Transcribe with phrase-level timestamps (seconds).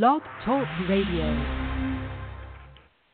[0.00, 1.34] Blog Talk Radio.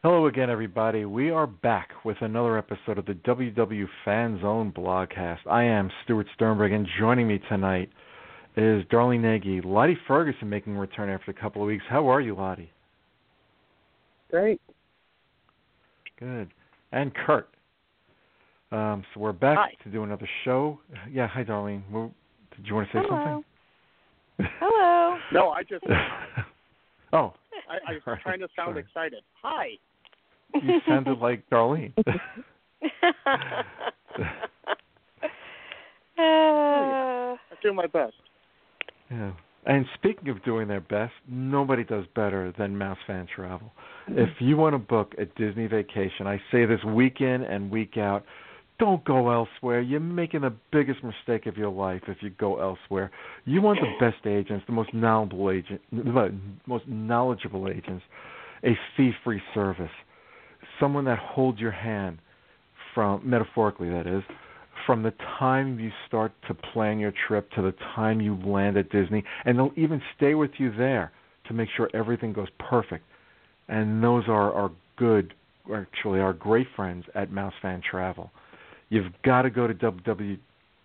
[0.05, 1.07] Hello again, everybody.
[1.07, 5.41] We are back with another episode of the WDW Fan Zone blogcast.
[5.51, 7.91] I am Stuart Sternberg, and joining me tonight
[8.57, 9.65] is Darlene Nagi.
[9.65, 11.83] Lottie Ferguson making a return after a couple of weeks.
[11.89, 12.71] How are you, Lottie?
[14.31, 14.61] Great.
[16.21, 16.49] Good.
[16.93, 17.49] And Kurt.
[18.71, 19.73] Um, so we're back Hi.
[19.83, 20.79] to do another show.
[21.11, 21.83] Yeah, hi, Darlene.
[21.91, 22.13] Well,
[22.57, 23.43] Did you want to say Hello.
[24.39, 24.49] something?
[24.61, 24.95] Hello.
[25.33, 25.85] No, I just
[27.13, 27.35] oh,
[27.69, 28.81] I, I was Right, trying to sound sorry.
[28.81, 29.23] excited.
[29.43, 29.69] Hi.
[30.63, 31.93] you sounded like Darlene.
[31.99, 32.83] uh,
[36.19, 38.15] I do my best.
[39.11, 39.33] Yeah.
[39.67, 43.71] And speaking of doing their best, nobody does better than Mouse Fan Travel.
[44.09, 47.99] If you want to book a Disney vacation, I say this week in and week
[47.99, 48.25] out,
[48.79, 49.81] don't go elsewhere.
[49.81, 53.11] You're making the biggest mistake of your life if you go elsewhere.
[53.45, 56.33] You want the best agents, the most knowledgeable agent, the
[56.67, 58.05] most knowledgeable agents,
[58.65, 59.91] a fee-free service,
[60.81, 62.19] someone that holds your hand
[62.95, 64.23] from metaphorically that is
[64.87, 68.91] from the time you start to plan your trip to the time you land at
[68.91, 71.13] Disney, and they'll even stay with you there
[71.47, 73.05] to make sure everything goes perfect.
[73.69, 75.35] And those are our good,
[75.75, 78.31] actually, our great friends at Mouse Fan Travel.
[78.91, 80.39] You've got to go to www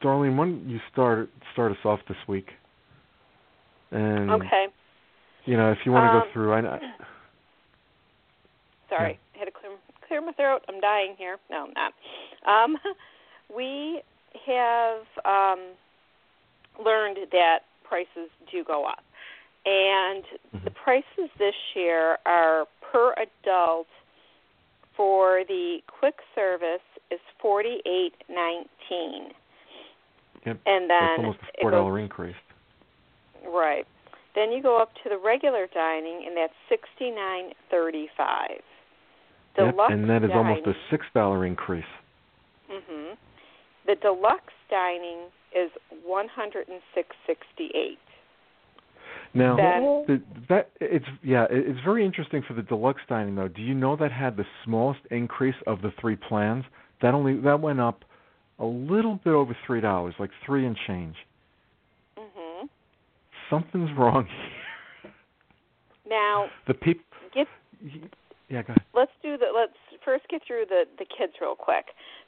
[0.03, 2.49] Darlene, why don't you start start us off this week?
[3.89, 4.67] And okay.
[5.45, 6.77] you know, if you want to Um, go through, I know.
[8.89, 9.17] Sorry.
[9.33, 9.71] I had to clear,
[10.07, 10.61] clear my throat.
[10.69, 11.37] I'm dying here.
[11.49, 11.93] No, I'm not.
[12.45, 12.77] Um,
[13.55, 14.03] we
[14.45, 15.73] have um,
[16.85, 19.03] learned that prices do go up.
[19.65, 20.23] And
[20.63, 23.87] the prices this year are per adult
[24.95, 26.81] for the quick service
[27.11, 29.31] is forty eight nineteen.
[30.45, 32.35] Yep, And that's then almost a four dollar increase.
[33.45, 33.85] Right.
[34.35, 38.61] Then you go up to the regular dining, and that's sixty nine thirty five.
[39.57, 41.83] Yep, Deluxe and that is dining, almost a six dollar increase.
[42.69, 43.13] hmm
[43.85, 45.69] The deluxe dining is
[46.05, 47.99] one hundred and six sixty eight.
[49.33, 53.47] Now, Then- the, that it's yeah, it's very interesting for the deluxe dining though.
[53.47, 56.65] Do you know that had the smallest increase of the three plans?
[57.01, 58.03] That only that went up
[58.57, 61.15] a little bit over three dollars, like three and change.
[62.17, 62.65] hmm
[63.49, 64.25] Something's wrong.
[64.25, 65.11] here.
[66.09, 67.03] Now, The people,
[67.33, 67.47] get
[68.49, 68.81] yeah, go ahead.
[68.95, 69.73] let's do the let's
[70.03, 71.85] first get through the the kids real quick.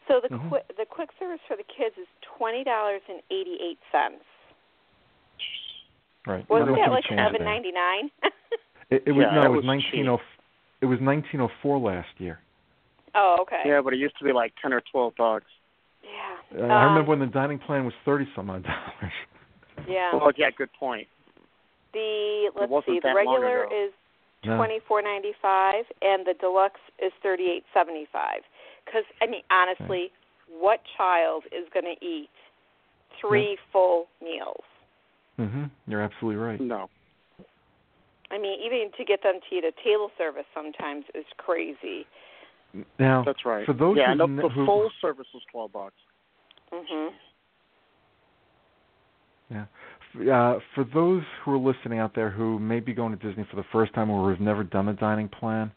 [0.07, 0.49] So the Mhm.
[0.49, 2.07] quick the quick service for the kids is
[2.37, 4.23] twenty dollars and eighty eight cents.
[6.27, 6.47] Right.
[6.49, 7.45] Wasn't Not that like change seven there.
[7.47, 8.09] ninety nine?
[8.91, 10.19] It, it was Yeah, no, it was was nineteen oh,
[10.81, 12.39] it was nineteen oh four last year.
[13.15, 13.61] oh, okay.
[13.65, 15.45] Yeah, but it used to be like ten or twelve bucks.
[16.03, 16.61] Yeah.
[16.61, 19.13] Uh, I Um, remember when the dining plan was thirty some odd dollars.
[19.87, 20.11] Yeah.
[20.19, 21.07] Well, yeah, good point.
[21.93, 23.85] The let's see, the regular ago.
[23.87, 23.91] is
[24.45, 24.57] No.
[24.57, 28.41] twenty four ninety five, and the deluxe is thirty eight seventy five.
[28.85, 30.11] Because I mean, honestly,
[30.59, 32.29] what child is going to eat
[33.19, 34.63] three full meals?
[35.39, 35.69] Mhm.
[35.87, 36.59] You're absolutely right.
[36.59, 36.89] No.
[38.29, 42.05] I mean, even to get them to eat a table service sometimes is crazy.
[42.97, 43.65] Now, That's right.
[43.65, 45.95] for those yeah, who've no, ne- the who, full service was twelve bucks.
[46.71, 47.13] Mhm.
[49.49, 49.65] Yeah.
[50.15, 53.43] F- Uh, for those who are listening out there who may be going to Disney
[53.43, 55.71] for the first time or have never done a dining plan,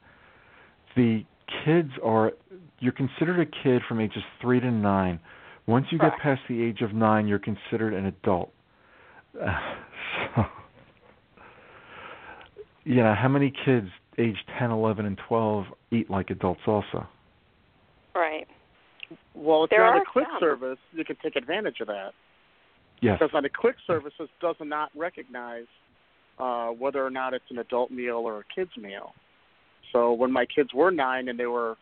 [0.95, 1.25] the
[1.65, 2.33] kids are
[2.79, 5.19] you're considered a kid from ages three to nine.
[5.67, 8.53] Once you get past the age of nine, you're considered an adult.
[10.37, 10.45] So,
[12.85, 13.89] you know, how many kids
[14.19, 17.07] age 10, 11, and 12 eat like adults also?
[18.15, 18.47] Right.
[19.35, 20.41] Well, if There you're on are a quick some.
[20.41, 22.13] service, you can take advantage of that.
[23.01, 23.19] Yes.
[23.19, 25.65] Because on the quick services does not recognize
[26.39, 29.15] uh, whether or not it's an adult meal or a kid's meal.
[29.93, 31.77] So when my kids were nine and they were,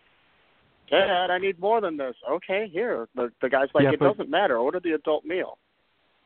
[0.91, 2.15] Dad, I need more than this.
[2.31, 3.09] Okay, here.
[3.15, 4.59] The the guy's like, Yeah, it but- doesn't matter.
[4.59, 5.59] Order the adult meal.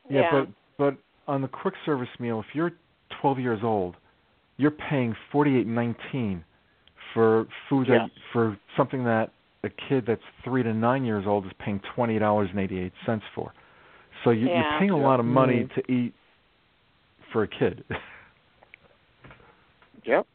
[0.09, 0.29] Yeah, Yeah.
[0.31, 0.47] but
[0.77, 0.97] but
[1.27, 2.71] on the quick service meal, if you're
[3.21, 3.95] 12 years old,
[4.57, 6.43] you're paying 48.19
[7.13, 9.31] for food that for something that
[9.63, 13.53] a kid that's 3 to 9 years old is paying $20.88 for.
[14.23, 14.61] So you, Yeah.
[14.71, 15.73] you're paying a lot of money Mhm.
[15.75, 16.13] to eat
[17.31, 17.83] for a kid.
[20.05, 20.25] Yep.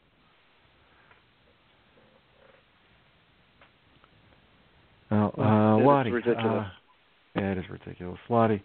[5.09, 6.39] Now, uh, Lottie, ridiculous.
[6.45, 6.69] uh,
[7.35, 8.19] yeah, it is ridiculous.
[8.29, 8.61] Lottie,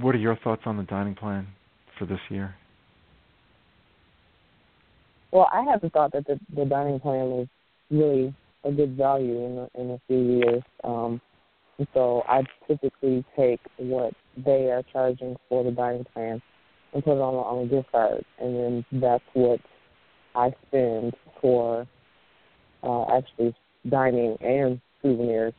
[0.00, 1.46] what are your thoughts on the dining plan
[1.98, 2.54] for this year?
[5.32, 7.48] Well, I haven't thought that the, the dining plan is
[7.90, 10.62] really a good value in a, in a few years.
[10.84, 11.20] Um,
[11.94, 14.12] so I typically take what
[14.44, 16.42] they are charging for the dining plan
[16.92, 19.60] and put it on a, on a gift card, and then that's what
[20.34, 21.86] I spend for
[22.82, 23.54] uh, actually
[23.88, 25.54] dining and souvenirs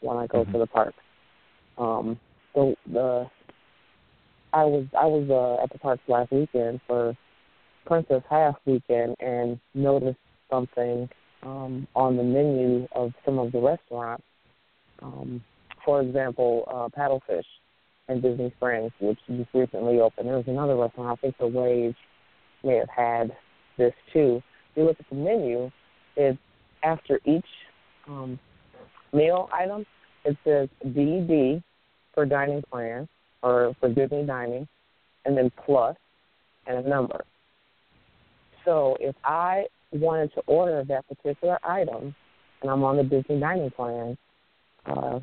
[0.00, 0.52] when I go Mhm.
[0.52, 0.94] to the park.
[1.78, 2.20] Um,
[2.54, 3.28] so the
[4.54, 7.16] I was I was uh, at the parks last weekend for
[7.86, 10.18] Princess Half weekend and noticed
[10.48, 11.08] something
[11.42, 14.22] um, on the menu of some of the restaurants.
[15.02, 15.42] Um,
[15.84, 17.44] for example, uh, Paddlefish
[18.08, 20.28] in Disney Springs, which just recently opened.
[20.28, 21.96] There was another restaurant, I think the Rage
[22.62, 23.36] may have had
[23.76, 24.40] this too.
[24.70, 25.70] If you look at the menu,
[26.16, 26.38] it's
[26.84, 27.44] after each
[28.06, 28.38] um,
[29.12, 29.84] meal item,
[30.24, 31.62] it says DD
[32.14, 33.08] for dining plan
[33.44, 34.66] or for Disney dining,
[35.26, 35.96] and then plus
[36.66, 37.24] and a number.
[38.64, 42.14] So if I wanted to order that particular item
[42.62, 44.16] and I'm on the Disney dining plan,
[44.86, 45.20] uh,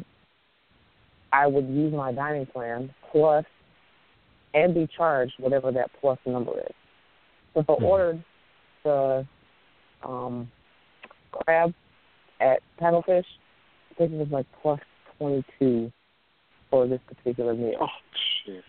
[1.34, 3.46] I would use my dining plan plus
[4.54, 6.76] and be charged whatever that plus number is.
[7.54, 7.82] So if I Mhm.
[7.82, 8.24] ordered
[8.84, 9.28] the
[10.04, 10.52] um,
[11.32, 11.74] crab
[12.40, 13.26] at Paddlefish,
[13.90, 14.80] I think it was like plus
[15.18, 15.92] 22
[16.72, 17.76] for this particular meal.
[17.82, 17.88] Oh,
[18.50, 18.62] jeez.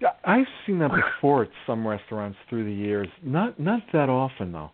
[0.00, 3.08] Yeah, I've seen that before at some restaurants through the years.
[3.22, 4.70] Not not that often though.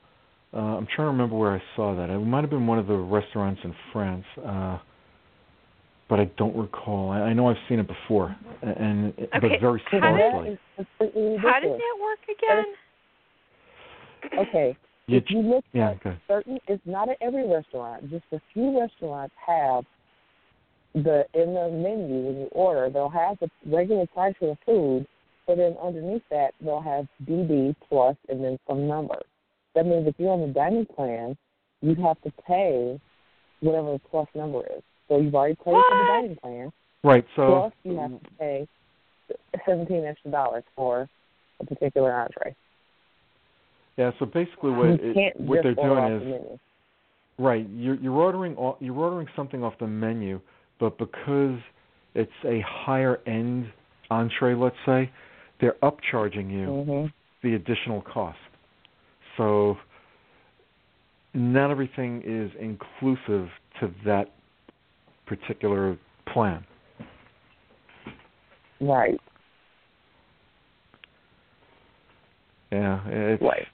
[0.52, 2.11] Uh, I'm trying to remember where I saw that.
[2.11, 4.79] It might have been one of the restaurants in France, uh,
[6.11, 7.11] but I don't recall.
[7.11, 10.50] I, I know I've seen it before, and Okay, but very So How that sparsely.
[10.50, 12.64] is completely How does that work again?
[14.46, 14.76] Okay,
[15.06, 16.19] You if you look yeah, at okay.
[16.29, 18.11] certain, it's not at every restaurant.
[18.11, 19.84] Just a few restaurants have
[20.94, 25.06] the in the menu when you order, they'll have the regular price of the food,
[25.46, 29.18] but then underneath that they'll have DD plus and then some number.
[29.74, 31.36] That means if you're on the dining plan,
[31.80, 33.00] you have to pay
[33.60, 34.82] whatever the plus number is.
[35.08, 36.72] So you've already paid for the dining plan,
[37.04, 37.24] Right.
[37.36, 38.68] So plus you have to pay
[39.66, 41.08] seventeen extra dollars for
[41.60, 42.54] a particular entree.
[43.96, 44.10] yeah.
[44.18, 46.58] So basically, what it, what they're doing is the.
[47.42, 47.66] Right.
[47.70, 50.40] You're you're ordering all, you're ordering something off the menu,
[50.82, 51.61] but because
[52.17, 53.73] it's a higher end
[54.11, 55.08] entree, let's say,
[55.61, 57.06] they're upcharging you hmm
[57.44, 58.38] the additional cost.
[59.37, 59.76] So
[61.34, 63.49] not everything is inclusive
[63.81, 64.32] to that
[65.26, 65.99] particular
[66.32, 66.64] plan.
[68.81, 69.20] Right.
[72.70, 73.67] Yeah, it's Right.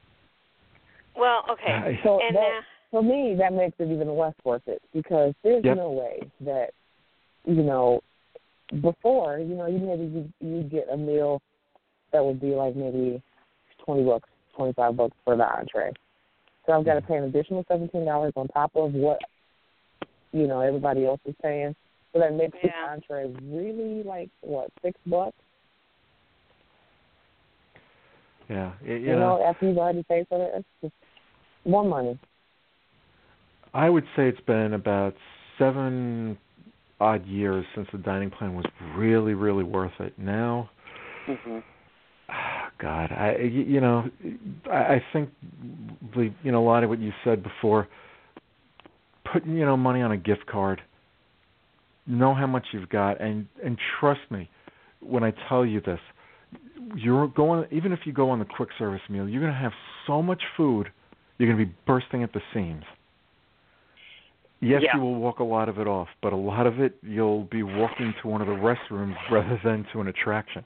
[1.15, 1.67] Well, okay.
[1.73, 5.35] I- So and that, uh, for me, that makes it even less worth it because
[5.43, 5.77] there's Yep.
[5.77, 6.71] no way that
[7.49, 8.01] you know
[8.83, 11.41] before you know you maybe you you get a meal
[12.13, 13.23] that would be like maybe
[13.85, 15.93] twenty bucks, twenty five bucks for the entree.
[16.67, 17.09] So I've got to mm-hmm.
[17.13, 19.19] pay an additional seventeen dollars on top of what
[20.33, 21.75] you know everybody else is paying.
[22.13, 22.93] So that makes Yeah.
[22.93, 25.37] entree really like what six bucks.
[28.49, 30.95] yeah, it, You, know, after you've already paid for it, it's just
[31.67, 32.19] more money.
[33.75, 35.15] I would say it's been about
[35.59, 36.39] seven
[37.01, 38.65] odd years since the dining plan was
[38.97, 40.13] really, really worth it.
[40.19, 40.71] Now,
[41.27, 41.59] hmm
[42.29, 44.05] ah, God, I you know,
[44.71, 45.31] I, I think
[46.15, 47.89] the you know a lot of what you said before.
[49.33, 50.81] Putting you know money on a gift card.
[52.07, 54.49] Know how much you've got, and and trust me
[55.01, 56.01] when I tell you this.
[56.97, 59.73] You're going even if you go on the quick service meal, you're going to have
[60.07, 60.89] so much food,
[61.37, 62.85] you're going to be bursting at the seams.
[64.61, 64.97] Yes, Yeah.
[64.97, 67.63] you will walk a lot of it off, but a lot of it you'll be
[67.63, 70.65] walking to one of the restrooms rather than to an attraction.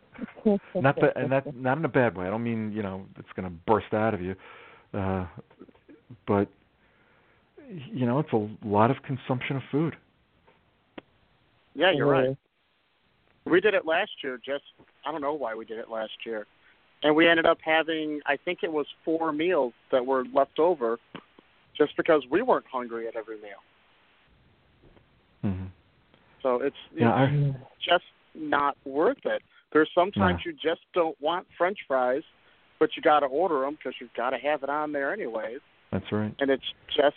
[0.74, 2.26] Not that, and that not in a bad way.
[2.26, 4.34] I don't mean you know it's going to burst out of you,
[4.94, 5.26] uh,
[6.26, 6.48] but
[7.68, 9.96] you know it's a lot of consumption of food.
[11.74, 12.36] Yeah, you're right.
[13.44, 14.38] We did it last year.
[14.42, 14.64] Just
[15.04, 16.46] I don't know why we did it last year,
[17.02, 20.98] and we ended up having I think it was four meals that were left over,
[21.76, 23.60] just because we weren't hungry at every meal.
[26.42, 29.42] So it's, it's Yeah, I, just not worth it.
[29.72, 30.50] There's sometimes No.
[30.50, 32.22] you just don't want French fries,
[32.78, 35.60] but you got to order them because you've got to have it on there anyways.
[35.90, 36.34] that's right.
[36.40, 37.16] And it's just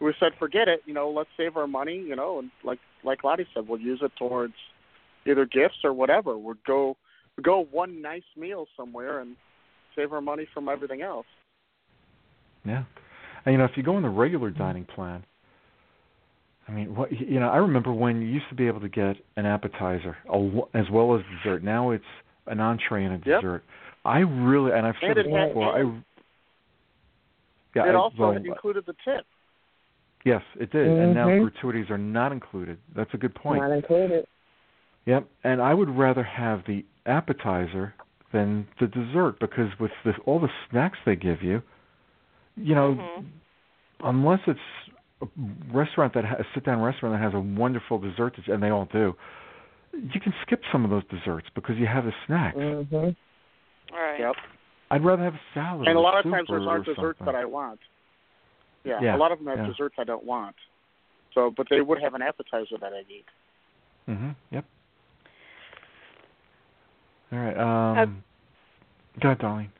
[0.00, 0.82] we said forget it.
[0.86, 1.96] You know, let's save our money.
[1.96, 4.54] You know, and like like Lottie said, we'll use it towards
[5.26, 6.36] either gifts or whatever.
[6.38, 6.96] We'll go
[7.36, 9.34] we'll go one nice meal somewhere and
[9.96, 11.26] save our money from everything else.
[12.64, 12.84] Yeah,
[13.44, 15.24] and you know if you go on the regular dining plan,
[16.68, 19.16] I mean, what you know, I remember when you used to be able to get
[19.36, 20.16] an appetizer
[20.74, 21.62] as well as dessert.
[21.62, 22.04] Now it's
[22.46, 23.40] an entree and a Yep.
[23.40, 23.64] dessert.
[24.04, 25.72] I really, and I've said And this it had- before.
[25.74, 25.80] I
[27.74, 29.24] yeah, it I, also well, included the tip.
[30.24, 31.42] yes, it did, and now Mhm.
[31.50, 32.78] gratuities are not included.
[32.94, 33.62] That's a good point.
[33.62, 34.26] Not included.
[35.06, 37.94] Yep, and I would rather have the appetizer
[38.32, 41.62] than the dessert because with the, all the snacks they give you,
[42.56, 43.24] you know, Mhm.
[44.00, 44.87] unless it's a
[45.72, 48.84] restaurant that ha- a sit-down restaurant that has a wonderful dessert, that's- and they all
[48.86, 49.16] do,
[49.92, 52.56] you can skip some of those desserts because you have the snacks.
[52.56, 53.16] Mhm.
[53.92, 54.20] All right.
[54.20, 54.36] Yep.
[54.90, 55.88] I'd rather have a salad.
[55.88, 57.80] And a lot of times there's or, aren't desserts that I want.
[58.84, 59.66] Yeah, Yeah, a lot of them have yeah.
[59.66, 60.56] desserts I don't want.
[61.34, 63.24] So, but they would have an appetizer that I need.
[64.08, 64.34] Mhm.
[64.50, 64.64] Yep.
[67.32, 67.56] All right.
[67.58, 68.24] Um.
[69.20, 69.70] go ahead, darling.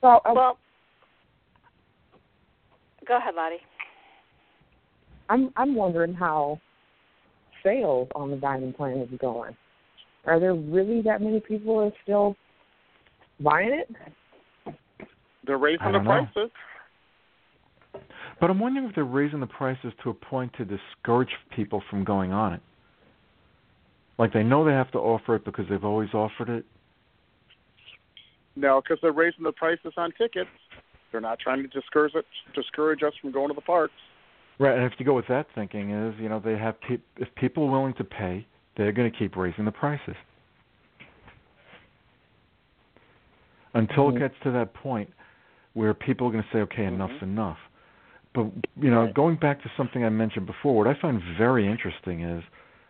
[0.00, 0.58] So I, Well,
[3.04, 3.62] go ahead, Lottie.
[5.28, 6.60] I'm I'm wondering how
[7.62, 9.56] sales on the dining plan is going.
[10.24, 12.36] Are there really that many people that are still
[13.40, 14.74] buying it?
[15.46, 16.26] They're raising the don't know.
[16.32, 16.50] prices.
[18.40, 22.04] But I'm wondering if they're raising the prices to a point to discourage people from
[22.04, 22.60] going on it.
[24.18, 26.64] Like they know they have to offer it because they've always offered it.
[28.56, 30.50] No, because they're raising the prices on tickets.
[31.12, 33.94] They're not trying to discourage it, discourage us from going to the parks.
[34.58, 37.28] Right, and if you go with that thinking, is you know they have pe- if
[37.34, 38.46] people are willing to pay,
[38.76, 40.16] they're going to keep raising the prices
[43.74, 44.16] until Mhm.
[44.16, 45.12] it gets to that point
[45.74, 47.22] where people are going to say, okay, enough's Mhm.
[47.22, 47.58] enough.
[48.32, 48.46] But
[48.80, 49.14] you know, Right.
[49.14, 52.42] going back to something I mentioned before, what I find very interesting is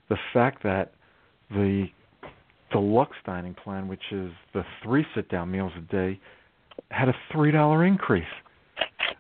[0.08, 0.92] the fact that
[1.50, 1.90] the
[2.70, 6.20] deluxe dining plan, which is the three sit-down meals a day,
[6.90, 8.26] had a three dollar increase.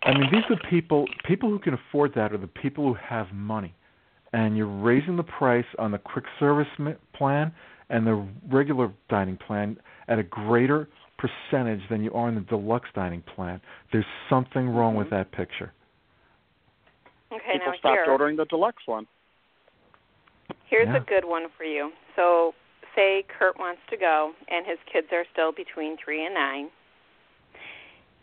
[0.06, 3.26] I mean, these are people people who can afford that are the people who have
[3.32, 3.74] money,
[4.32, 6.68] and you're raising the price on the quick service
[7.12, 7.52] plan
[7.90, 9.76] and the regular dining plan
[10.08, 13.60] at a greater percentage than you are in the deluxe dining plan.
[13.92, 15.16] There's something wrong with mm-hmm.
[15.16, 15.72] that picture.
[17.32, 19.06] Okay, People now stopped here, ordering the deluxe one.
[20.66, 20.96] here's Yeah.
[20.96, 21.92] a good one for you.
[22.14, 22.54] So,
[22.94, 26.70] say Kurt wants to go, and his kids are still between three and nine.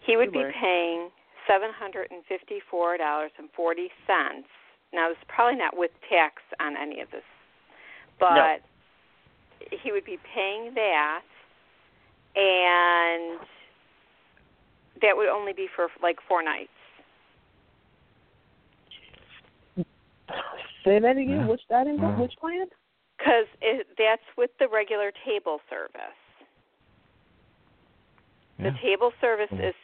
[0.02, 1.10] He would be paying
[1.48, 4.48] seven hundred and fifty-four dollars and forty cents.
[4.94, 7.24] Now, this is probably not with tax on any of this,
[8.20, 8.62] but
[9.72, 11.24] he would be paying that,
[12.36, 13.40] and
[15.02, 16.70] that would only be for like four nights.
[20.86, 21.30] Say that again.
[21.30, 21.48] Yeah.
[21.48, 22.14] Which dining plan?
[22.14, 22.22] Wow.
[22.22, 22.68] Which plan?
[23.18, 23.48] Because
[23.98, 26.20] that's with the regular table service.
[28.60, 28.70] Yeah.
[28.70, 29.70] The table service Mhm.
[29.70, 29.76] is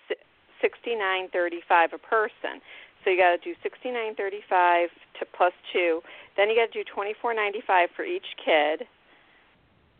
[0.61, 2.61] sixty nine thirty five a person.
[3.03, 4.89] So you got to do sixty nine thirty five
[5.19, 6.01] to plus two.
[6.37, 8.85] Then you got to do twenty four ninety five for each kid,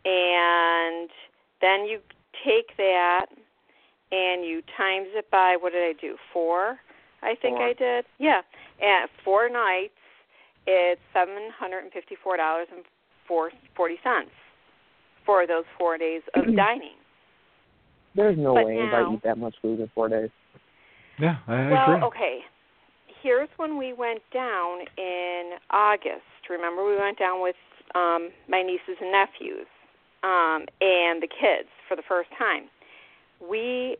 [0.04, 1.08] and
[1.60, 2.00] then you
[2.44, 3.26] take that
[4.12, 6.16] and you times it by what did I do?
[6.32, 6.78] Four,
[7.22, 7.66] I think Four.
[7.68, 8.04] I did.
[8.18, 8.40] Yeah,
[8.80, 9.92] and four nights.
[10.66, 12.84] It's seven hundred and fifty four dollars and
[13.26, 14.30] four forty cents
[15.24, 16.96] for those four days of dining.
[18.14, 20.30] There's no But way now- anybody eat that much food in four days.
[21.20, 22.06] Yeah, I well, agree.
[22.08, 22.38] okay.
[23.22, 26.24] Here's when we went down in August.
[26.48, 27.56] Remember, we went down with
[27.94, 29.66] um, my nieces and nephews
[30.22, 32.64] um, and the kids for the first time.
[33.40, 33.96] We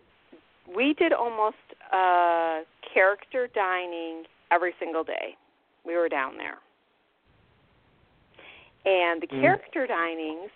[0.74, 1.56] we did almost
[1.92, 2.60] uh,
[2.94, 5.36] character dining every single day.
[5.84, 6.58] We were down there,
[8.84, 9.40] and the Mm.
[9.40, 10.50] character dinings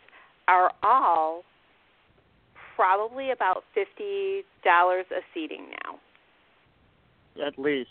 [0.49, 1.43] are all
[2.77, 5.99] probably about fifty dollars a seating now.
[7.43, 7.91] At least.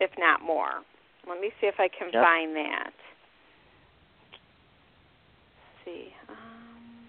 [0.00, 0.82] if not more.
[1.28, 2.22] Let me see if I can Yep.
[2.24, 2.92] find that.
[5.56, 6.14] Let's see.
[6.28, 7.08] Um,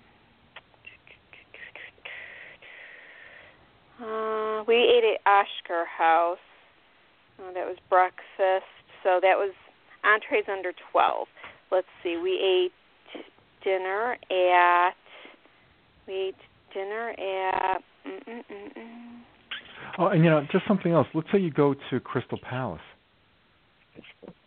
[4.01, 6.37] uh, we ate at Akershus.
[7.39, 8.65] Oh, that was breakfast.
[9.03, 9.53] So that was
[10.03, 11.27] entrees under 12.
[11.71, 12.17] Let's see.
[12.17, 12.73] We ate
[13.63, 14.95] dinner at
[16.07, 16.35] we ate
[16.73, 19.04] dinner at mm-mm-mm-mm.
[19.97, 21.07] Oh, and you know, just something else.
[21.13, 22.81] Let's say you go to Crystal Palace.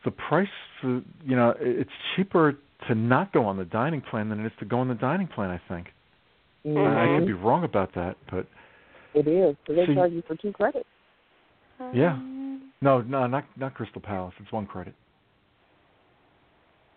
[0.04, 0.48] The price
[0.80, 4.52] for you know, it's cheaper to not go on the dining plan than it is
[4.60, 5.50] to go on the dining plan.
[5.50, 5.88] I think.
[6.64, 7.18] I Mhm.
[7.18, 8.46] could be wrong about that, but
[9.14, 9.56] It is.
[9.66, 10.88] So they See- charge you for two credits.
[11.92, 12.18] Yeah.
[12.80, 14.34] No, no, not not Crystal Palace.
[14.38, 14.94] It's one credit.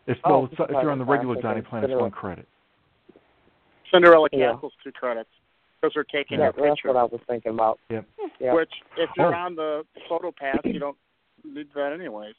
[0.07, 2.47] If Oh, well, it's, if you're on the regular dining plan, it's one credit.
[3.91, 4.57] Cinderella Yeah.
[4.83, 5.29] Two credits
[5.81, 6.87] because they're taking Yeah, your that's picture.
[6.89, 7.79] what I was thinking about.
[7.89, 8.05] Yep.
[8.39, 8.53] Yeah.
[8.53, 9.37] Which, if you're Oh.
[9.37, 10.97] on the photo pass, you don't
[11.43, 12.35] need that anyways.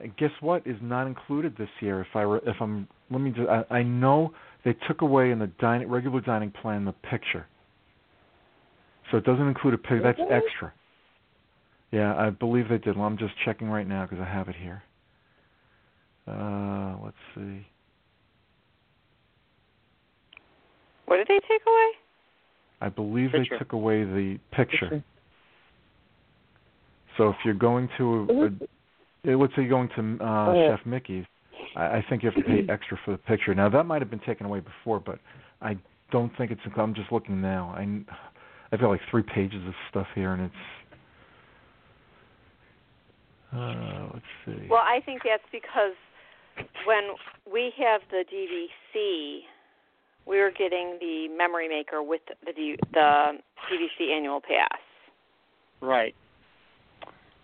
[0.00, 2.00] And guess what is not included this year?
[2.00, 5.38] If I re- if I'm let me just I, I know they took away in
[5.38, 7.46] the dining regular dining plan the picture,
[9.10, 10.02] so it doesn't include a picture.
[10.02, 10.72] That's extra.
[11.92, 12.96] Yeah, I believe they did.
[12.96, 14.82] Well, I'm just checking right now because I have it here.
[16.26, 17.64] Uh, let's see.
[21.06, 21.90] what did they take away?
[22.84, 23.54] I believe Picture.
[23.54, 24.88] they took away the picture.
[24.90, 25.04] Picture.
[27.16, 28.26] So if you're going to,
[29.26, 30.78] a, uh, let's say you're going to uh, Go ahead.
[30.78, 31.24] Chef Mickey's,
[31.76, 33.54] I, I think you have to pay extra for the picture.
[33.54, 35.18] Now that might have been taken away before, but
[35.62, 35.78] I
[36.12, 36.60] don't think it's.
[36.76, 37.74] I'm just looking now.
[37.74, 38.04] I,
[38.70, 40.54] I've got like three pages of stuff here, and it's.
[43.56, 44.66] Uh, let's see.
[44.68, 45.94] Well, I think that's because
[46.86, 47.04] when
[47.50, 49.40] we have the DVC,
[50.26, 53.38] we were getting the memory maker with the D, the
[53.70, 54.80] DVC annual pass.
[55.80, 56.14] Right.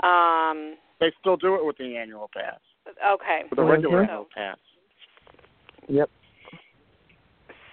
[0.00, 2.58] Um, They still do it with the annual pass,
[3.06, 3.42] okay.
[3.50, 4.56] with the regular annual pass.
[5.88, 6.08] Yep.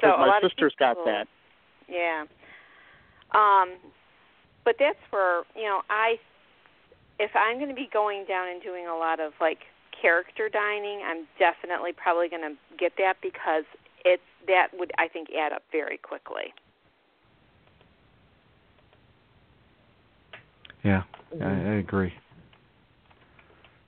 [0.01, 1.27] So 'Cause a lot my of sister's got that.
[1.87, 2.25] Yeah.
[3.31, 3.75] Um,
[4.65, 6.19] but that's where you know I,
[7.19, 9.59] if I'm going to be going down and doing a lot of like
[9.99, 13.63] character dining, I'm definitely probably going to get that because
[14.05, 16.53] it's that would I think add up very quickly.
[20.83, 21.67] Yeah, I, Mhm.
[21.71, 22.13] I agree.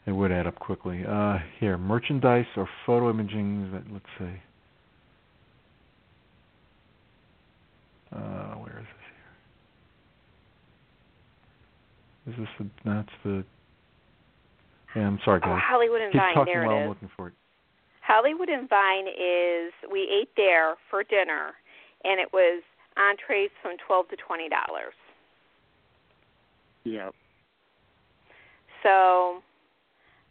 [0.05, 1.05] It would add up quickly.
[1.05, 3.71] Uh, here, merchandise or photo imaging.
[3.71, 4.41] That let's see.
[8.11, 9.05] Uh, where is this
[12.25, 12.33] here?
[12.33, 12.89] Is this the?
[12.89, 13.45] That's the.
[14.95, 15.61] Yeah, I'm sorry, Oh, guys.
[15.63, 16.89] Hollywood and Keep Vine, talking there while it I'm is.
[16.89, 17.33] looking for it.
[18.09, 21.53] Hollywood and Vine is we ate there for dinner,
[22.03, 22.63] and it was
[22.97, 24.97] entrees from twelve to twenty dollars.
[26.83, 27.11] Yeah.
[28.81, 29.43] So,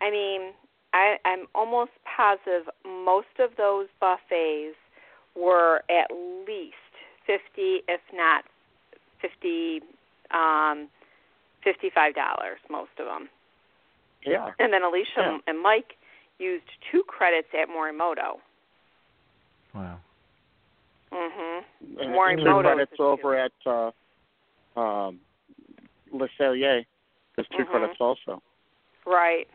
[0.01, 0.53] I mean,
[0.93, 4.75] I, I'm almost positive most of those buffets
[5.37, 6.11] were at
[6.49, 6.75] least
[7.27, 8.45] fifty, if not
[9.21, 9.83] fifty,
[10.35, 10.89] um,
[11.63, 12.59] fifty-five dollars.
[12.69, 13.29] Most of them.
[14.27, 14.51] Yeah.
[14.59, 15.39] And then Alicia Yeah.
[15.47, 15.95] and Mike
[16.39, 18.41] used two credits at Morimoto.
[19.75, 20.01] Wow.
[21.13, 21.65] Mhm.
[21.81, 23.91] And Morimoto two was credits a over at uh,
[24.79, 25.21] um,
[26.13, 26.85] Le Cellier.
[27.37, 27.71] There's 2 Mhm.
[27.71, 28.43] credits also.
[29.05, 29.49] Right.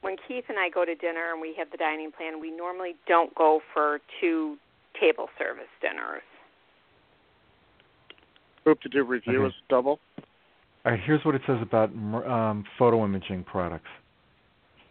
[0.00, 2.96] When Keith and I go to dinner and we have the dining plan, we normally
[3.06, 4.58] don't go for two
[4.94, 6.22] table service dinners.
[8.64, 9.48] Hoop-Dee-Doo Revue Okay.
[9.48, 10.00] is double.
[10.84, 13.90] All right, here's what it says about um, photo imaging products.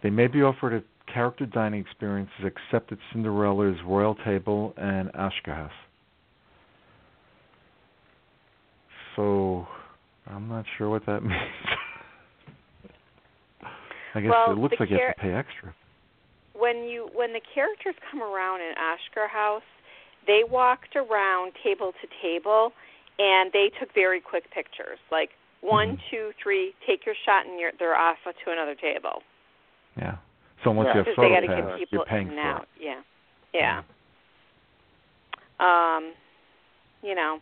[0.03, 5.69] They may be offered at character dining experiences except at Cinderella's Royal Table and Akershus.
[9.15, 9.67] So,
[10.27, 11.33] I'm not sure what that means.
[14.13, 15.73] I guess Well, it looks like you have to pay extra.
[16.53, 19.61] When you when the characters come around in Akershus,
[20.25, 22.71] they walked around table to table
[23.19, 24.99] and they took very quick pictures.
[25.11, 25.29] Like
[25.61, 25.99] one, Mhm.
[26.09, 29.23] two, three, take your shot and you're they're off to another table.
[29.97, 30.15] Yeah.
[30.63, 30.93] So unless Yeah.
[30.93, 32.67] you have photo they got to pass, you're paying in for out.
[32.79, 32.83] it.
[32.83, 33.01] Yeah.
[33.53, 33.83] Yeah.
[35.59, 36.13] Um,
[37.01, 37.39] you know,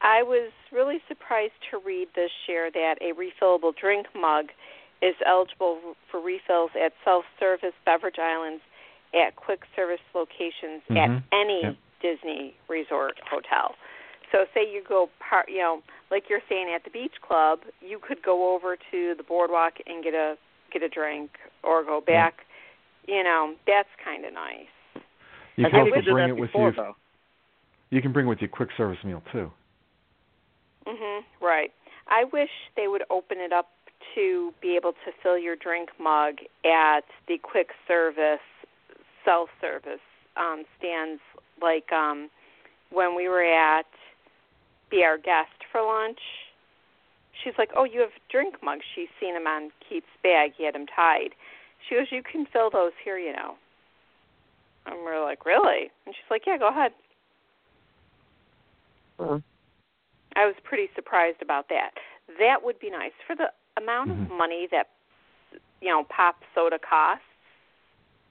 [0.00, 4.46] I was really surprised to read this year that a refillable drink mug
[5.02, 5.78] is eligible
[6.10, 8.62] for refills at self-service beverage islands
[9.14, 11.22] at quick service locations at Mhm.
[11.32, 11.76] any Yep.
[12.00, 13.74] Disney resort hotel.
[14.30, 17.98] So say you go par you know, like you're saying at the beach club, you
[17.98, 20.38] could go over to the boardwalk and get a
[20.70, 21.30] get a drink
[21.62, 22.34] or go back.
[23.06, 24.66] You know, that's kind of nice.
[25.56, 26.76] You can also bring it with before, you.
[26.76, 26.96] though.
[27.90, 29.50] You can bring with you quick service meal too.
[30.86, 31.24] Mhm.
[31.40, 31.72] Right.
[32.08, 33.68] I wish they would open it up
[34.14, 38.40] to be able to fill your drink mug at the quick service
[39.24, 40.00] self service
[40.36, 41.20] um stands
[41.60, 42.30] like um
[42.90, 43.86] when we were at
[44.90, 46.20] be our guest for lunch.
[47.42, 50.52] She's like, "Oh, you have drink mugs." She's seen him on Keith's bag.
[50.56, 51.34] He had them tied.
[51.88, 53.56] She goes, "You can fill those here, you know."
[54.86, 55.90] And we're like, really?
[56.06, 56.92] And she's like, yeah, go ahead.
[59.18, 59.38] Huh.
[60.36, 61.90] I was pretty surprised about that.
[62.38, 64.22] That would be nice for the amount Mhm.
[64.24, 64.88] of money that
[65.80, 67.24] you know pop soda costs.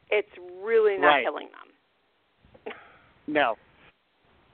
[0.09, 1.23] It's really not Right.
[1.23, 2.73] killing them.
[3.27, 3.57] No.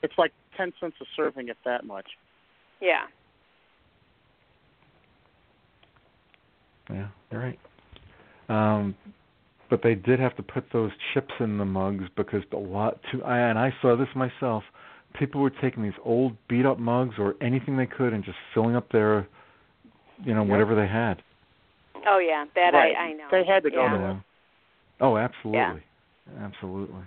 [0.01, 2.17] It's like ten cents a serving, if that much.
[2.81, 3.07] Yeah.
[6.89, 7.59] Yeah, you're right.
[8.49, 8.95] Um,
[9.69, 13.23] but they did have to put those chips in the mugs because a lot too.
[13.23, 14.63] I, and I saw this myself.
[15.17, 18.75] People were taking these old beat up mugs or anything they could and just filling
[18.75, 19.27] up their,
[20.23, 20.51] you know, Yep.
[20.51, 21.21] whatever they had.
[22.07, 22.95] Oh yeah, that right.
[22.95, 23.27] I I know.
[23.31, 23.97] They had to go yeah.
[23.97, 24.23] to You
[25.01, 25.83] Oh, absolutely,
[26.39, 27.01] absolutely.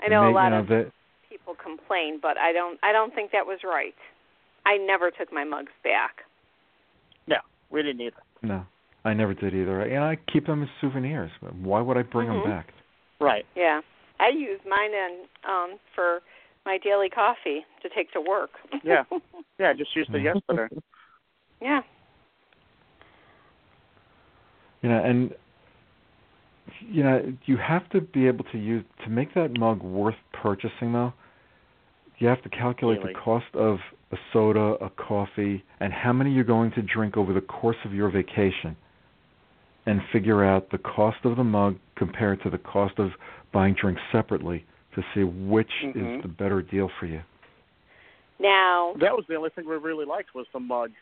[0.00, 0.92] I know they, a lot you know, of that,
[1.28, 3.94] people complain, but I don't I don't think that was right.
[4.66, 6.22] I never took my mugs back.
[7.26, 7.36] No,
[7.70, 8.22] we didn't either.
[8.42, 8.64] No,
[9.04, 9.82] I never did either.
[9.82, 11.30] And I keep them as souvenirs.
[11.62, 12.42] Why would I bring Mhm.
[12.42, 12.72] them back?
[13.20, 13.46] Right.
[13.54, 13.80] Yeah.
[14.20, 16.22] I use mine in um for
[16.64, 18.50] my daily coffee to take to work.
[18.82, 19.04] Yeah.
[19.58, 20.34] Yeah, I just used it Yeah.
[20.34, 20.74] yesterday.
[21.60, 21.82] yeah.
[24.82, 25.34] You know, and
[26.80, 30.92] you know, you have to be able to use to make that mug worth purchasing
[30.92, 31.12] though.
[32.18, 33.12] You have to calculate Really?
[33.12, 33.78] the cost of
[34.12, 37.92] a soda, a coffee, and how many you're going to drink over the course of
[37.94, 38.76] your vacation.
[39.86, 43.10] And figure out the cost of the mug compared to the cost of
[43.52, 46.16] buying drinks separately to see which Mhm.
[46.16, 47.22] is the better deal for you.
[48.38, 50.92] Now, That was the only thing we really liked was the mug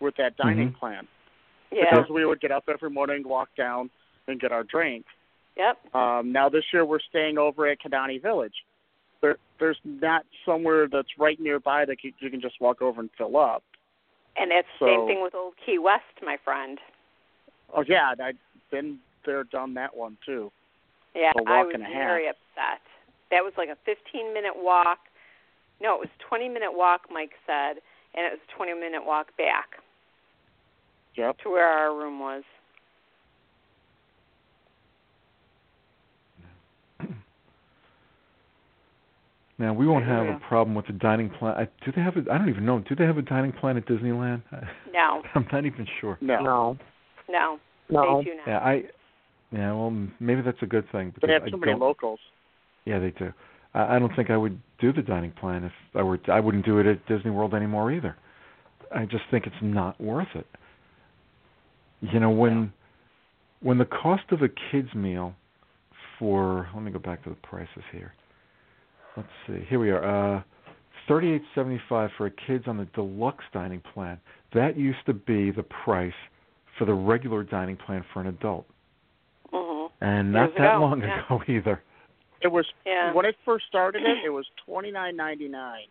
[0.00, 0.78] with that dining Mhm.
[0.78, 1.08] plan.
[1.70, 1.88] yeah.
[1.90, 3.88] Because we would get up every morning, walk down,
[4.26, 5.06] and get our drink.
[5.56, 5.94] Yep.
[5.94, 8.64] Um, now this year we're staying over at Kidani Village.
[9.20, 13.10] There, there's not somewhere that's right nearby that you, you can just walk over and
[13.16, 13.62] fill up.
[14.36, 16.78] And that's the same thing with Old Key West, my friend.
[17.74, 18.36] Oh yeah, I've
[18.70, 20.50] been there, done that one too.
[21.14, 21.94] Yeah, A walk I was and a half.
[21.94, 22.80] very upset.
[23.30, 24.98] That was like a 15 minute walk.
[25.80, 27.80] No, it was 20 minute walk, Mike said,
[28.14, 29.82] and it was a 20 minute walk back
[31.16, 31.38] Yep.
[31.44, 32.42] to where our room was.
[39.58, 41.54] Now we won't have a problem with the dining plan.
[41.56, 42.20] I, do they have a?
[42.32, 42.80] I don't even know.
[42.80, 44.42] Do they have a dining plan at Disneyland?
[44.92, 46.18] No, I'm not even sure.
[46.20, 46.42] No.
[46.42, 46.78] No,
[47.32, 47.58] no,
[47.90, 48.18] no.
[48.18, 48.46] they do not.
[48.46, 48.82] Yeah, I.
[49.52, 51.10] Yeah, well, maybe that's a good thing.
[51.10, 52.18] Because They have I too many locals.
[52.86, 53.32] Yeah, they do.
[53.74, 56.18] I, I don't think I would do the dining plan if I were.
[56.28, 58.16] I wouldn't do it at Disney World anymore either.
[58.94, 60.46] I just think it's not worth it.
[62.00, 62.72] You know, when
[63.60, 65.34] when the cost of a kid's meal
[66.18, 68.12] for let me go back to the prices here.
[69.16, 69.64] Let's see.
[69.68, 70.36] Here we are.
[70.38, 70.42] Uh
[71.08, 74.18] thirty eight seventy five for a kids on the deluxe dining plan.
[74.54, 76.12] That used to be the price
[76.78, 78.66] for the regular dining plan for an adult.
[79.52, 79.90] Mhm.
[80.00, 81.24] And not Years that ago, long yeah.
[81.24, 81.82] ago either.
[82.40, 83.12] It was Yeah.
[83.12, 84.02] when it first started.
[84.02, 85.86] It it was twenty nine ninety nine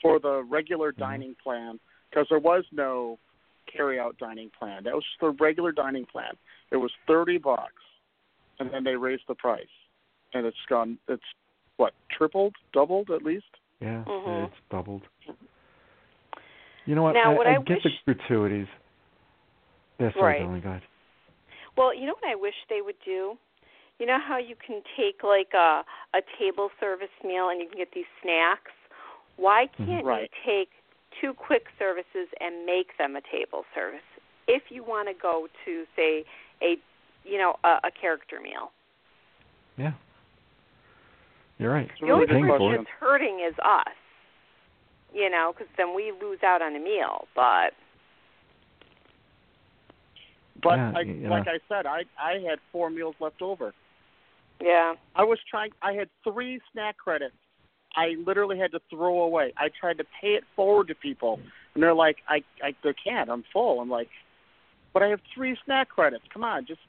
[0.00, 0.98] for the regular Mhm.
[0.98, 1.78] dining plan
[2.10, 3.18] because there was no
[3.66, 4.84] carry out dining plan.
[4.84, 6.32] That was just the regular dining plan.
[6.70, 7.82] It was thirty bucks,
[8.58, 9.66] and then they raised the price,
[10.32, 10.98] and it's gone.
[11.08, 11.22] It's
[11.76, 13.46] what tripled, doubled at least.
[13.80, 14.46] Yeah, Mhm.
[14.46, 15.02] it's doubled.
[16.86, 17.12] You know what?
[17.14, 18.66] Now, I, what I I get wish- the gratuities.
[20.02, 20.20] Yes, Right.
[20.20, 20.82] sorry, darling, go ahead.
[21.76, 23.38] Well, you know what I wish they would do?
[24.00, 27.78] You know how you can take like a a table service meal and you can
[27.78, 28.72] get these snacks?
[29.36, 29.86] Why Mhm.
[29.86, 30.22] can't Right.
[30.22, 30.70] you take
[31.20, 34.02] two quick services and make them a table service?
[34.48, 36.24] If you want to go to say
[36.60, 36.78] a
[37.24, 38.72] you know a, a character meal.
[39.76, 39.92] Yeah.
[41.58, 41.88] You're right.
[41.88, 43.94] It's The only good paying for person that's hurting is us.
[45.14, 47.28] You know, because then we lose out on a meal.
[47.34, 47.74] But
[50.62, 51.46] But Yeah, I, you like.
[51.48, 53.72] I said, I I had four meals left over.
[54.60, 55.70] yeah, I was trying.
[55.82, 57.34] I had three snack credits.
[57.94, 59.52] I literally had to throw away.
[59.58, 61.40] I tried to pay it forward to people,
[61.74, 63.28] and they're like, "I, I, they can't.
[63.30, 64.08] I'm full." I'm like,
[64.92, 66.24] "But I have three snack credits.
[66.32, 66.80] Come on, just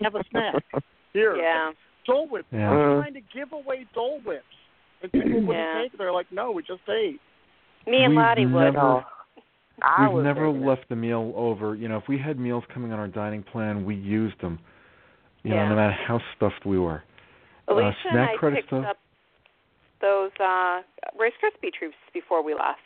[0.00, 0.54] have a snack
[1.12, 1.72] here." yeah.
[2.06, 2.46] Dole Whip.
[2.50, 2.70] Yeah.
[2.70, 3.00] I'm uh-huh.
[3.02, 4.44] trying to give away Dole Whips,
[5.02, 5.82] and people wouldn't Yeah.
[5.82, 5.94] take.
[5.94, 5.98] it.
[5.98, 7.20] They're like, "No, we just ate."
[7.86, 8.60] Me and Lottie would.
[8.60, 9.04] never- No.
[9.82, 11.74] I We've never left the meal over.
[11.74, 14.58] You know, if we had meals coming on our dining plan, we used them.
[15.42, 15.64] You Yeah.
[15.64, 17.02] know, no matter how stuffed we were.
[17.68, 18.82] Alicia uh, and I credits, picked though?
[18.82, 18.98] up
[20.00, 20.80] those uh
[21.18, 22.78] Rice Krispie treats before we left.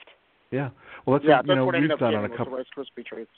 [0.51, 0.71] Yeah.
[1.07, 2.67] Well, that's yeah, what, that's you know what we've done on a was couple Rice
[2.77, 3.31] Krispie treats.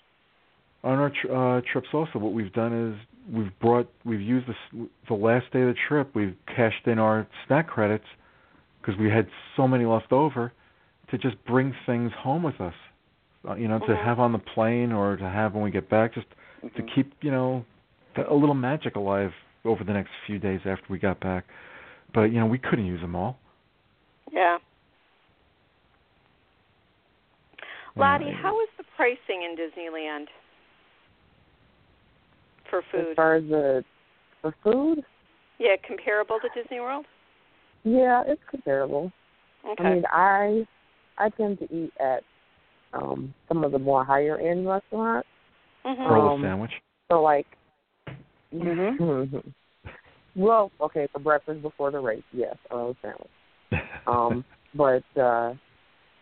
[0.85, 1.89] on our tr- uh, trips.
[1.93, 5.75] Also, what we've done is we've brought we've used the the last day of the
[5.89, 6.11] trip.
[6.15, 8.05] We've cashed in our snack credits
[8.81, 10.53] because we had so many left over
[11.11, 12.75] to just bring things home with us.
[13.49, 14.03] Uh, you know, to Mhm.
[14.05, 16.27] have on the plane or to have when we get back, just
[16.75, 16.89] to Mhm.
[16.95, 17.65] keep you know
[18.15, 19.33] the, a little magic alive
[19.65, 21.45] over the next few days after we got back.
[22.13, 23.39] but you know we couldn't use them all.
[24.31, 24.59] Yeah.
[27.97, 28.33] Lottie, Yeah.
[28.33, 30.29] how is the pricing in Disneyland
[32.71, 33.01] for food?
[33.01, 33.17] As food?
[33.17, 33.85] far as the
[34.41, 35.05] for food,
[35.59, 37.07] Yeah, comparable to Disney World?
[37.85, 39.13] yeah, it's comparable.
[39.65, 39.85] Okay.
[39.85, 40.67] I mean, I
[41.19, 42.23] I tend to eat at
[42.93, 45.29] um some of the more higher end restaurants.
[45.85, 46.07] mhm.
[46.07, 46.73] Roll Um, a sandwich.
[47.11, 47.47] So like,
[48.53, 49.53] Mhm.
[50.37, 53.31] well, okay, for breakfast before the race, yes, a roll sandwich.
[54.07, 54.45] Um,
[54.75, 55.53] but uh,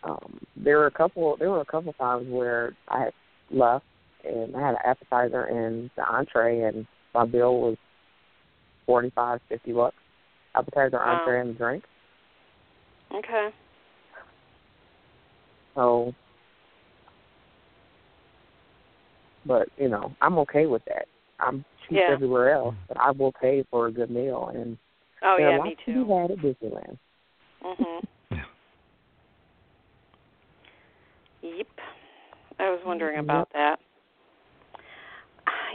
[0.05, 1.37] um, there were a couple.
[1.37, 3.12] There were a couple times where I had
[3.50, 3.85] left
[4.24, 7.77] and I had an appetizer and the entree, and my bill was
[8.87, 9.96] forty five, fifty bucks.
[10.55, 11.12] Appetizer, Wow.
[11.18, 11.85] entree, and drink.
[13.12, 13.50] Okay.
[15.74, 16.14] So,
[19.46, 21.07] but you know, I'm okay with that.
[21.40, 22.12] I'm cheap Yeah.
[22.12, 24.76] everywhere else, but I will pay for a good meal, and
[25.22, 26.18] Oh there are yeah, lots me to be too.
[26.18, 26.98] had at Disneyland.
[27.62, 28.00] Mhm.
[28.30, 28.44] Yeah.
[31.42, 31.66] Yep.
[32.59, 33.24] I was wondering Yep.
[33.24, 33.78] about that.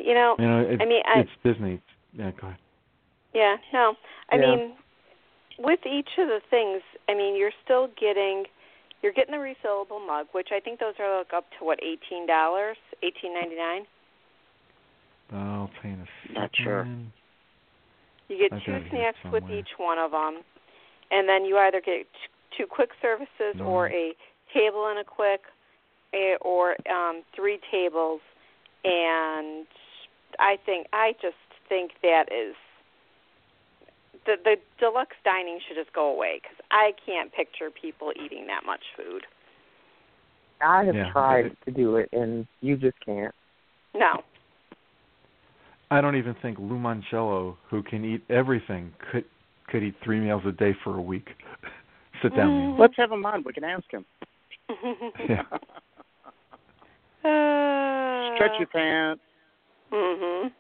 [0.03, 1.82] You know, You know, it, I mean, I- it's Disney.
[2.13, 2.60] Yeah, go ahead.
[3.34, 3.95] Yeah, no.
[4.32, 4.41] I Yeah.
[4.55, 4.73] mean,
[5.60, 8.45] with each of the things, I mean, you're still getting
[9.01, 12.27] you're getting the refillable mug, which I think those are like up to what eighteen
[12.27, 13.85] dollars, eighteen ninety nine.
[15.31, 16.88] I'll tell you in a Not sure.
[18.27, 20.41] You get I've two got it snacks with each one of them,
[21.12, 22.05] and then you either get
[22.57, 23.93] two quick services or Mm.
[23.93, 24.15] a
[24.53, 25.41] table and a quick,
[26.41, 28.21] or um three tables.
[28.83, 29.67] And
[30.39, 31.35] I think I just
[31.67, 32.55] think that is
[34.25, 38.65] the the deluxe dining should just go away because I can't picture people eating that
[38.65, 39.25] much food.
[40.62, 41.12] I have Yeah.
[41.12, 43.34] tried to do it, and you just can't.
[43.93, 44.23] No.
[45.91, 49.25] I don't even think Lou Mongello, who can eat everything, could
[49.67, 51.29] could eat three meals a day for a week.
[52.21, 52.79] Sit down Mm.
[52.79, 53.43] Let's have him on.
[53.43, 54.05] We can ask him.
[55.29, 55.43] Yeah.
[57.23, 59.21] uh, Stretch your pants.
[59.91, 60.51] Mhm.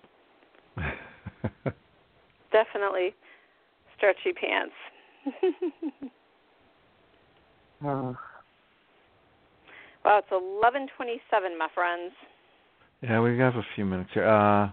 [2.51, 3.13] Definitely
[3.99, 4.73] stretchy pants.
[7.85, 8.11] Uh,
[10.03, 12.11] Wow, it's eleven twenty-seven, my friends.
[13.01, 14.27] yeah, we have a few minutes here.
[14.27, 14.69] Uh,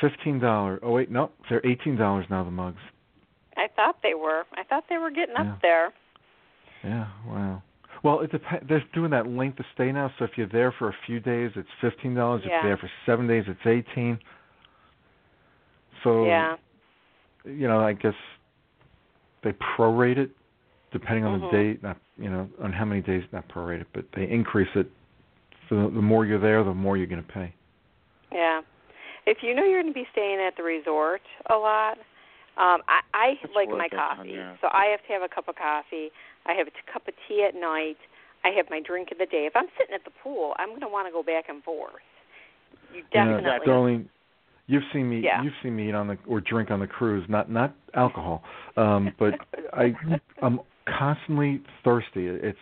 [0.00, 0.80] fifteen dollars.
[0.82, 2.44] Oh wait, no, they're eighteen dollars now.
[2.44, 2.80] The mugs.
[3.58, 4.44] I thought they were.
[4.56, 5.52] I thought they were getting Yeah.
[5.52, 5.92] up there.
[6.82, 7.62] Yeah, wow.
[8.02, 8.66] Well, it depends.
[8.68, 10.10] They're doing that length of stay now.
[10.18, 12.42] So if you're there for a few days, it's fifteen dollars.
[12.44, 12.58] Yeah.
[12.58, 14.18] If you're there for seven days, it's eighteen.
[16.02, 16.56] So yeah.
[17.44, 18.14] You know, I guess
[19.42, 20.30] they prorate it
[20.92, 21.50] depending on Mhm.
[21.50, 24.68] the date, not you know, on how many days, not prorate it, but they increase
[24.76, 24.86] it.
[25.68, 27.52] So the, the more you're there, the more you're going to pay.
[28.30, 28.62] Yeah.
[29.26, 31.98] If you know you're going to be staying at the resort a lot,
[32.56, 34.30] um I I It's like my it, coffee.
[34.30, 34.56] yeah.
[34.60, 36.10] So I have to have a cup of coffee.
[36.46, 37.98] I have a t- cup of tea at night.
[38.44, 39.46] I have my drink of the day.
[39.46, 41.94] If I'm sitting at the pool, I'm going to want to go back and forth.
[42.92, 44.04] You You know, definitely Darlene,
[44.66, 45.20] you've seen me.
[45.20, 45.42] Yeah.
[45.42, 47.24] You've seen me eat on the or drink on the cruise.
[47.28, 48.42] Not not alcohol,
[48.76, 49.34] um, but
[49.72, 49.94] I
[50.42, 52.26] I'm constantly thirsty.
[52.26, 52.58] It's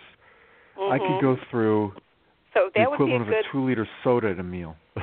[0.78, 0.98] I Mhm.
[0.98, 1.92] could go through
[2.54, 4.42] So the that would be a equivalent of good a two liter soda at a
[4.42, 4.76] meal.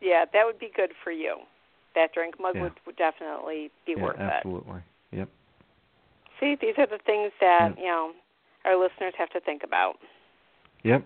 [0.00, 1.38] Yeah, that would be good for you.
[1.96, 2.62] That drink mug Yeah.
[2.62, 4.20] would, would definitely be yeah, worth it.
[4.20, 4.80] absolutely.
[5.10, 5.28] Yep.
[6.38, 7.82] See, these are the things that, Yeah.
[7.82, 8.12] you know,
[8.64, 9.98] our listeners have to think about.
[10.84, 11.04] Yep.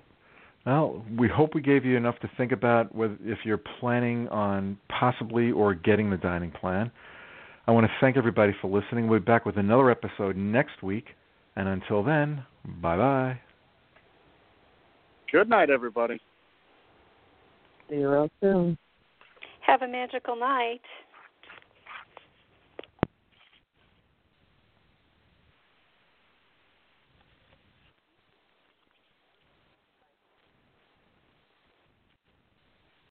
[0.64, 4.78] Well, we hope we gave you enough to think about whether if you're planning on
[4.88, 6.90] possibly or getting the dining plan.
[7.66, 9.08] I want to thank everybody for listening.
[9.08, 11.06] We'll be back with another episode next week.
[11.56, 12.44] And until then,
[12.80, 13.40] bye bye.
[15.30, 16.20] Good night, everybody.
[17.88, 18.78] see you real soon.
[19.66, 20.82] Have a magical night.